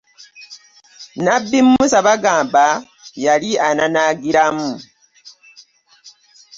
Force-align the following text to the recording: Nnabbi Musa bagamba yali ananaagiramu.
Nnabbi 1.15 1.59
Musa 1.69 1.99
bagamba 2.07 2.65
yali 3.25 3.49
ananaagiramu. 3.67 4.69